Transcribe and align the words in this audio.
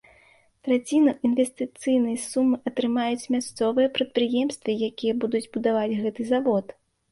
Траціну 0.67 1.11
інвестыцыйнай 1.29 2.17
сумы 2.29 2.57
атрымаюць 2.71 3.29
мясцовыя 3.37 3.93
прадпрыемствы, 3.99 4.77
якія 4.91 5.13
будуць 5.27 5.45
будаваць 5.55 5.97
гэты 6.03 6.29
завод. 6.35 6.79